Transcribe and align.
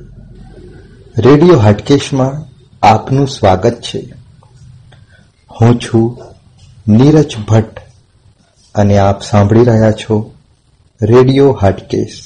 Radio 1.17 1.59
હાટકેશમાં 1.59 2.43
આપનું 2.85 3.27
સ્વાગત 3.27 3.81
છે. 3.81 4.13
હું 5.61 5.79
છું 5.79 6.21
નીરજ 6.87 7.35
ભટ્ટ 7.47 7.79
અને 8.75 8.97
આપ 8.97 9.21
સાંભળી 9.21 9.63
રહ્યા 9.63 9.91
છો 9.91 10.33
રેડિયો 11.01 11.51
હાટકેશ. 11.51 12.21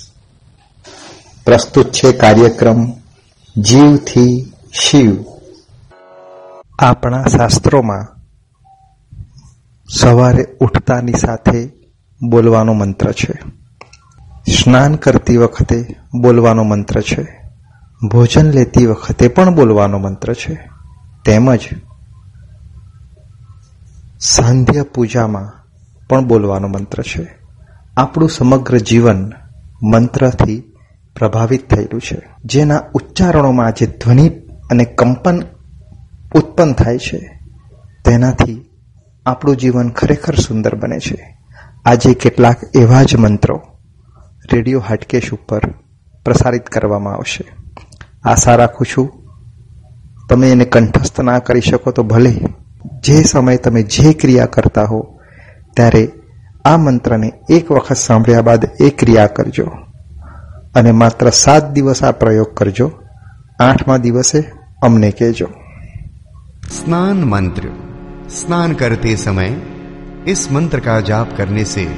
પ્રસ્તુત 1.46 1.92
છે 1.92 2.12
કાર્યક્રમ 2.12 2.92
જીવથી 3.58 4.54
શિવ. 4.74 5.24
આપણા 6.80 7.24
શાસ્ત્રોમાં 7.24 8.20
સવારે 9.90 10.48
ઉઠતાની 10.60 11.14
સાથે 11.14 11.72
બોલવાનો 12.30 12.74
મંત્ર 12.74 13.12
છે. 13.12 13.34
સ્નાન 14.52 14.96
કરતી 14.96 15.38
વખતે 15.38 15.96
બોલવાનો 16.22 16.64
મંત્ર 16.64 17.02
છે. 17.02 17.52
ભોજન 18.12 18.52
લેતી 18.52 18.86
વખતે 18.86 19.28
પણ 19.28 19.56
બોલવાનો 19.56 19.98
મંત્ર 19.98 20.34
છે. 20.34 20.70
તેમજ 21.26 21.60
સાંધ્ય 24.20 24.82
પૂજામાં 24.82 25.70
પણ 26.10 26.26
બોલવાનો 26.26 26.68
મંત્ર 26.68 27.04
છે. 27.04 27.38
આપણું 27.98 28.30
સમગ્ર 28.30 28.78
જીવન 28.78 29.32
મંત્રથી 29.84 30.74
પ્રભાવિત 31.16 31.74
થયેલું 31.74 32.02
છે. 32.02 32.22
જેના 32.46 32.82
ઉચ્ચારણોમાં 32.94 33.72
જે 33.72 33.86
ધ્વનિ 33.86 34.32
અને 34.70 34.86
કંપન 34.86 35.44
ઉત્પન્ન 36.36 36.74
થાય 36.74 36.98
છે, 36.98 37.40
તેનાથી 38.06 38.66
આપણું 39.26 39.58
જીવન 39.58 39.90
ખરેખર 39.90 40.36
સુંદર 40.36 40.76
બને 40.76 41.00
છે. 41.00 41.38
આજે 41.86 42.14
કેટલાક 42.14 42.58
એવા 42.76 43.04
જ 43.04 43.16
મંત્રો 43.16 43.62
રેડિયો 44.54 44.80
હાટકેશ 44.80 45.34
ઉપર 45.34 45.60
પ્રસારિત 46.26 46.66
કરવામાં 46.66 47.14
આવશે. 47.14 47.44
આશા 48.24 48.56
રાખું 48.56 48.88
છું, 48.98 49.12
તમે 50.30 50.52
એને 50.52 50.66
કંઠસ્થ 50.66 51.22
ના 51.22 51.40
કરી 51.40 51.62
શકો 51.62 51.92
તો 51.92 52.04
ભલે 52.04 52.32
જે 53.04 53.24
સમયે 53.24 53.58
તમે 53.58 53.84
જે 53.84 54.14
ક્રિયા 54.14 54.46
કરતા 54.46 54.84
હો, 54.84 55.20
ત્યારે 55.76 56.12
આ 56.66 56.78
મંત્રને 56.78 57.32
એક 57.50 57.72
વખત 57.72 57.96
સાંભળ્યા 57.96 58.42
બાદ 58.42 58.66
એ 58.80 58.90
ક્રિયા 58.90 59.28
કરજો. 59.28 59.66
અને 60.76 60.92
માત્ર 60.92 61.30
સાત 61.30 61.72
દિવસ 61.72 62.04
આ 62.04 62.12
પ્રયોગ 62.12 62.54
કરજો. 62.54 62.92
આઠમા 63.60 63.98
દિવસે 63.98 64.59
अमने 64.84 65.12
के 65.12 65.32
जो। 65.32 65.52
स्नान 66.68 67.24
मंत्र। 67.24 67.70
स्नान 68.30 68.74
करते 68.74 69.16
समय 69.16 69.62
इस 70.28 70.52
मंत्र 70.52 70.80
का 70.80 71.02
जाप 71.02 71.38
करने 71.38 71.66
से, 71.66 71.96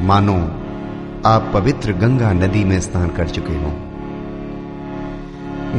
मानो, 0.00 0.36
आप 1.26 1.50
पवित्र 1.54 1.92
गंगा 1.92 2.32
नदी 2.32 2.64
में 2.64 2.80
स्नान 2.80 3.08
कर 3.08 3.28
चुके 3.28 3.52
हो। 3.52 3.72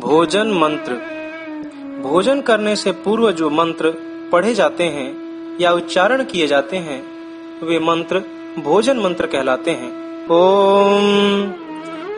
भोजन 0.00 0.46
मंत्र। 0.46 0.92
भोजन 2.02 2.40
करने 2.40 2.76
से 2.76 2.92
पूर्व 2.92 3.32
जो 3.32 3.50
मंत्र 3.50 3.94
पढ़े 4.32 4.54
जाते 4.54 4.84
हैं 4.84 5.14
या 5.60 5.72
उच्चारण 5.72 6.24
किए 6.24 6.46
जाते 6.46 6.76
हैं, 6.76 7.02
वे 7.66 7.78
मंत्र 7.78 8.18
भोजन 8.64 8.98
मंत्र 8.98 9.26
कहलाते 9.26 9.70
हैं। 9.70 9.90
ओम। 10.30 11.52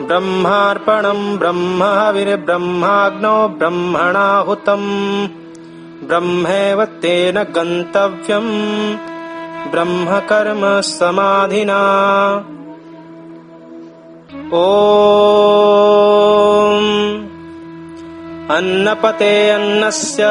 ब्रह्मार्पणम 0.07 1.37
ब्रह्माविर 1.37 2.37
ब्रह्माग्नो 2.37 3.47
ब्रह्मणाहुतम। 3.49 4.79
ब्रह्मैव 6.03 6.79
तेन 7.01 7.37
गन्तव्यम् 7.55 8.53
ब्रह्म 9.71 10.19
कर्म 10.29 10.63
समाधिना। 10.87 11.81
ॐ 14.53 14.59
अन्नपते 18.55 19.35
अन्नस्य 19.49 20.23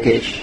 Marrakech. 0.00 0.39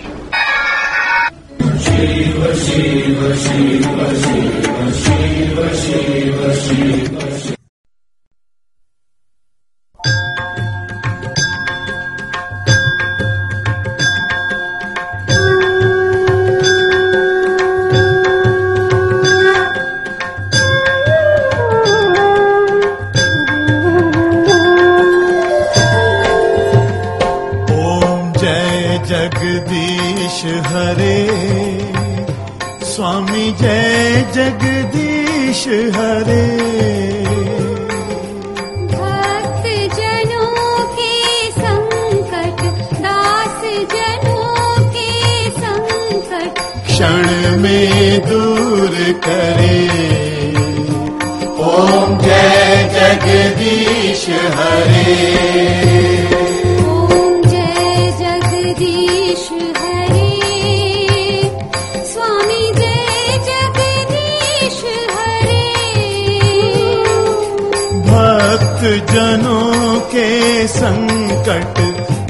जनों 68.88 70.00
के 70.00 70.68
संकट, 70.68 71.80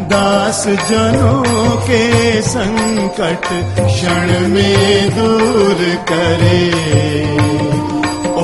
दास 0.02 0.68
जनों 0.68 1.78
के 1.78 2.42
संकट 2.42 3.42
क्षण 3.86 4.48
में 4.48 5.10
दूर 5.10 5.96
करे। 6.12 6.72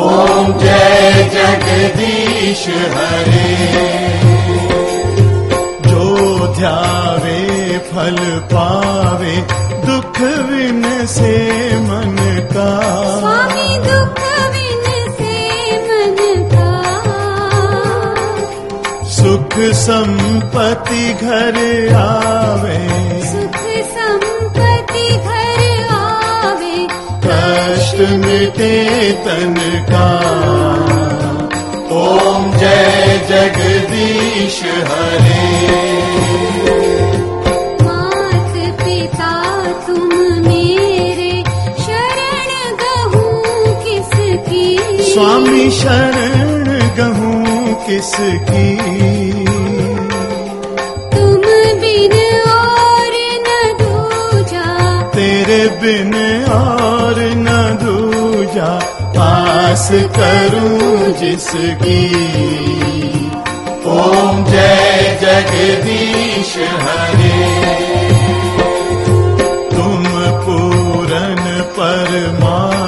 ओम 0.01 0.59
जय 0.59 1.31
जगदीश 1.33 2.67
हरे। 2.67 3.73
जो 5.91 6.37
ध्यावे, 6.57 7.77
फल 7.77 8.39
पावे, 8.53 9.35
दुख 9.85 10.19
विन 10.21 11.05
से 11.05 11.37
मन 11.79 12.47
का। 12.53 12.81
स्वामी 13.19 13.77
दुख 13.79 14.32
सुख 19.33 19.73
संपत्ति 19.73 21.13
घर 21.13 21.55
आवे। 21.95 22.87
सुख 23.21 23.57
संपत्ति 23.85 25.09
घर 25.09 25.87
आवे। 25.91 26.87
कष्ट 27.25 27.99
मिटे 27.99 29.11
तन 29.11 29.55
का। 29.89 30.09
ओम 31.95 32.57
जय 32.57 33.25
जगदीश 33.29 34.63
हरे। 34.63 35.61
मात 37.83 38.81
पिता 38.81 39.63
तुम 39.87 40.09
मेरे 40.47 41.43
शरण 41.83 42.75
गहूँ 42.75 43.43
किसकी? 43.83 44.77
स्वामी 45.13 45.71
शरण 45.71 46.63
गहूँ 46.97 47.73
किसकी? 47.73 49.22
बिन 55.53 56.13
और 56.49 57.15
न 57.19 57.49
दूजा 57.81 58.71
आस 59.23 59.89
करूं 59.91 61.13
जिसकी। 61.13 62.05
ओम 63.85 64.45
जय 64.45 65.19
जगदीश 65.21 66.57
हरे। 66.57 67.43
तुम 69.75 70.03
पूरन 70.45 71.61
परमात्मा 71.79 72.82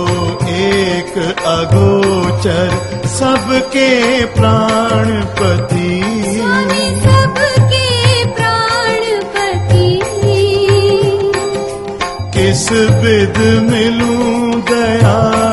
एक 0.50 1.36
अगोचर 1.46 2.70
सबके 3.08 4.25
प्राणपति। 4.25 6.03
स्वामी 6.38 7.01
सबके 7.01 8.25
प्राणपति। 8.25 10.01
किस 12.38 12.72
विध 12.72 13.38
मिलूं 13.72 14.62
दया? 14.62 15.52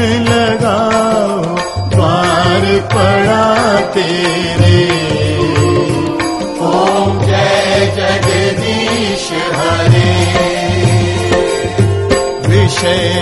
ओम 6.69 7.19
जय 7.25 7.91
जगदीश 7.97 9.29
हरे। 9.57 10.11
विषय 12.47 13.20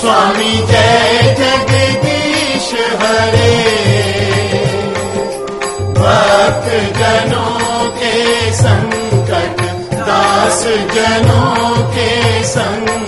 स्वामी 0.00 0.52
जय 0.52 1.36
जगदीश 1.38 2.68
हरे। 3.02 3.54
भक्त 5.98 6.68
जनों 6.98 7.90
के 7.90 8.52
संकट 8.52 9.62
दास 9.94 10.64
जनों 10.94 11.76
के 11.92 12.44
संकट 12.44 13.01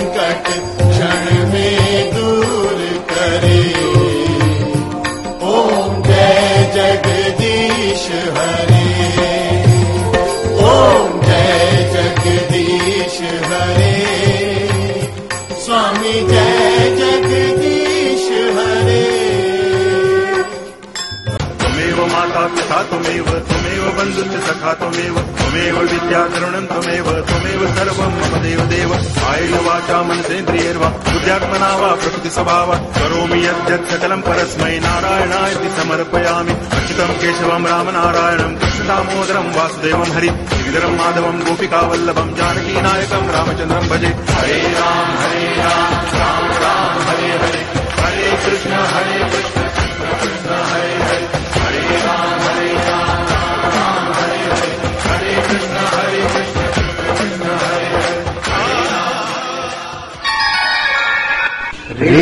बन्धुश्च 24.14 24.46
सखा 24.46 24.72
त्वमेव 24.74 25.78
विद्या 25.78 26.20
करुणम् 26.24 26.66
त्वमेव 26.66 27.04
त्वमेव 27.04 27.76
सर्वम् 27.76 28.14
मम 28.14 28.38
देव 28.38 28.60
देव 28.60 28.94
आयेन 29.28 29.54
वाचा 29.54 30.02
मनसेन्द्रियैर्वा, 30.02 30.88
बुद्ध्यात्मना 30.88 31.76
वा, 31.76 31.94
प्रकृतिस्वभावा। 31.94 32.74
करोमि 32.74 33.46
यद्यत् 33.46 33.90
सकलम् 33.90 34.22
परस्मै 34.22 34.78
नारायणायति 34.78 35.80
समर्पयामि। 35.80 36.52
अच्युतम् 36.52 37.16
केशवम् 37.16 37.66
रामनारायणम् 37.66 38.58
कृष्णदामोदरम् 38.58 39.54
वासुदेवम् 39.54 40.12
हरि। 40.12 40.28
श्रीधरम् 40.28 40.98
माधवम् 40.98 41.42
गोपिकावल्लभम् 41.42 42.34
जानकीनायकम् 42.34 43.30
रामचन्द्रम् 43.30 43.88
भजे। 43.88 44.06
हरे 44.06 44.74
राम 44.78 45.18
हरे 45.18 45.56
राम 45.56 45.92
राम 46.20 46.46
राम, 46.62 47.08
हरे 47.08 47.28
हरे। 47.28 47.66
हरे 48.02 48.50
कृष्ण 48.50 48.70
हरे 48.70 49.24
कृष्ण। 49.30 49.73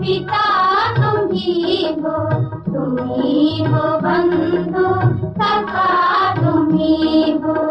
पिता 0.00 0.44
तुम्ही 0.94 1.82
हो 1.96 2.18
तुम्ही 2.66 3.64
हो 3.64 3.84
बंधु 3.98 4.86
सखा 5.32 6.34
तुम्ही 6.34 7.30
हो 7.38 7.54
जो 7.54 7.69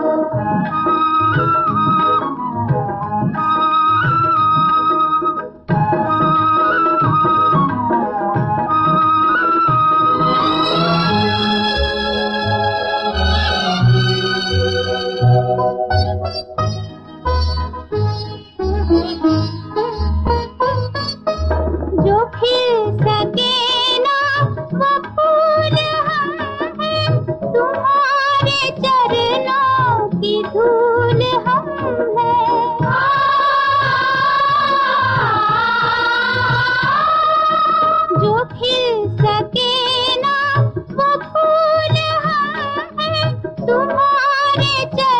करे 44.57 44.85
चल 44.97 45.20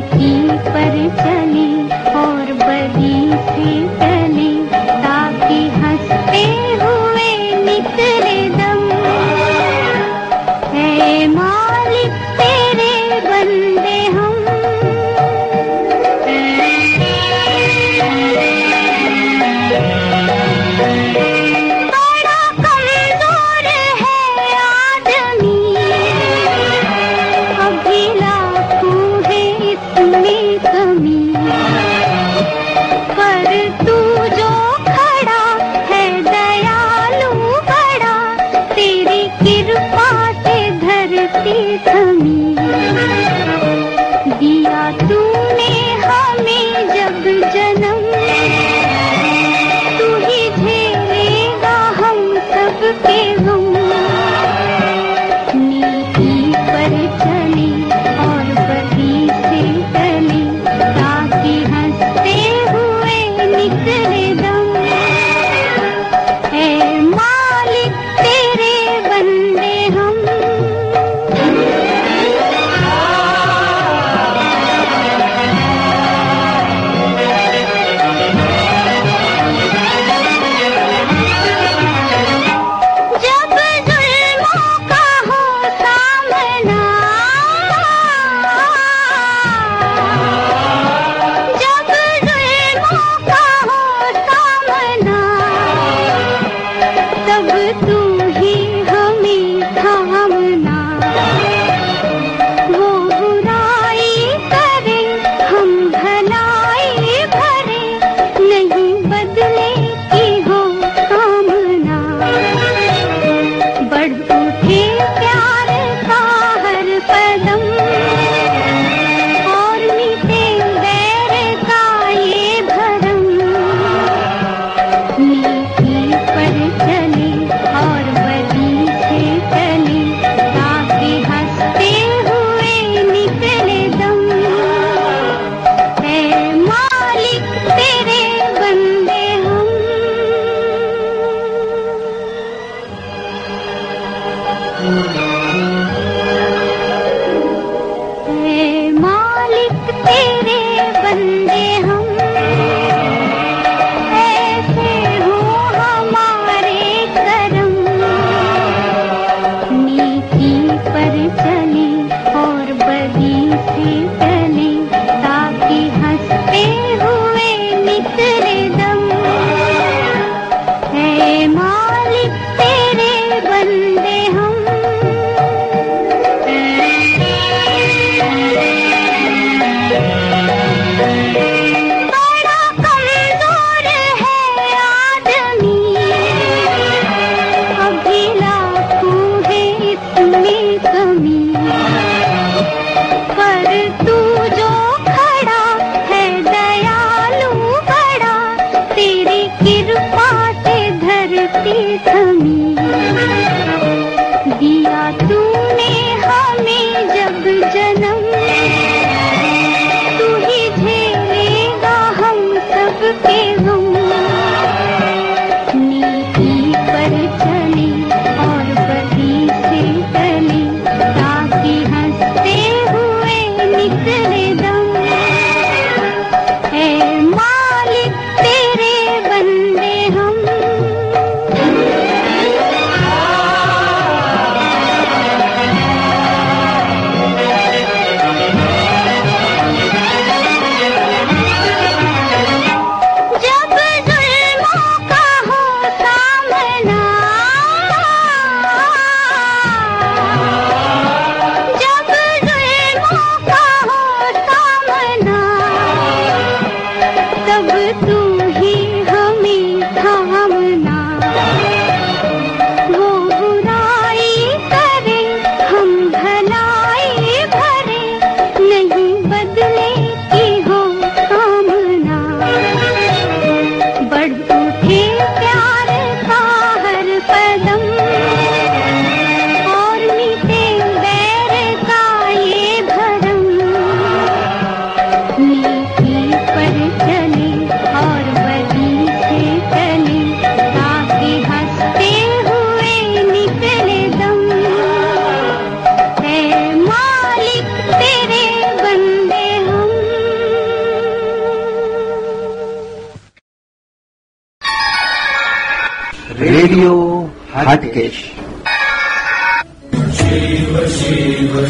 नीति 0.00 0.58
पर 0.70 1.08
चले। 1.16 1.79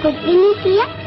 con 0.00 0.16
Inicia 0.26 0.99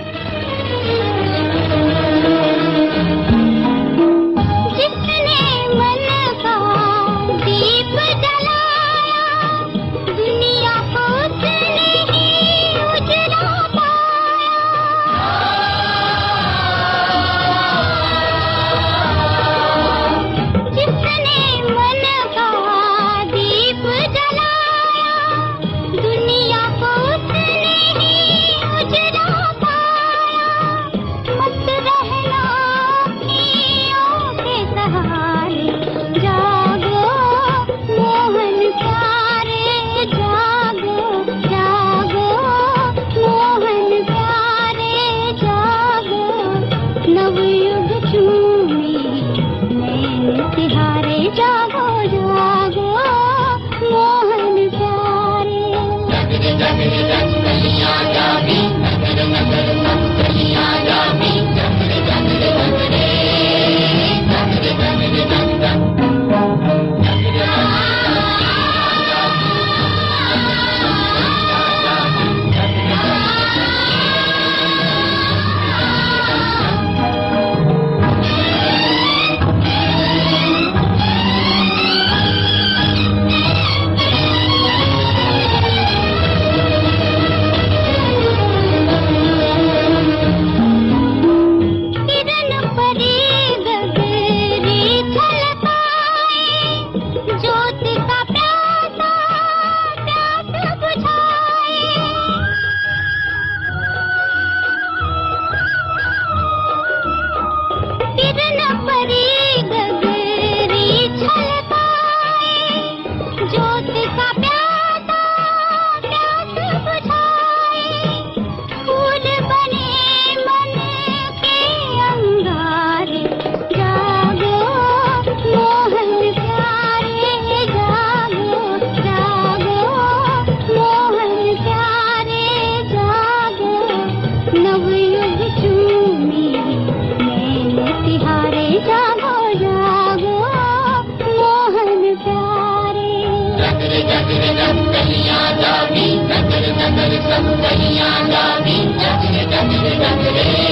आजादी 145.06 146.06
नगर 146.24 146.68
नगर 146.78 147.16
सब 147.30 147.48
कहीं 147.63 148.00
आजादी 148.02 148.78
नगर 149.00 149.39
नगर 149.54 149.98
नगरे 150.04 150.62